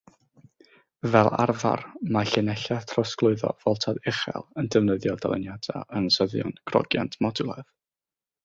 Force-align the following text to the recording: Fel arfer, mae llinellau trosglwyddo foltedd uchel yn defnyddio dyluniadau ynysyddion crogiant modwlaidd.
Fel 1.15 1.27
arfer, 1.43 1.83
mae 2.15 2.29
llinellau 2.31 2.87
trosglwyddo 2.93 3.51
foltedd 3.65 4.01
uchel 4.13 4.49
yn 4.63 4.73
defnyddio 4.77 5.17
dyluniadau 5.27 5.87
ynysyddion 6.01 6.59
crogiant 6.73 7.21
modwlaidd. 7.29 7.71